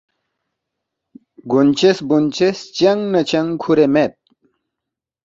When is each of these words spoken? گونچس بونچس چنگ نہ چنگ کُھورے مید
گونچس 1.51 1.97
بونچس 2.07 2.57
چنگ 2.77 3.01
نہ 3.11 3.21
چنگ 3.29 3.49
کُھورے 3.61 3.85
مید 3.93 4.13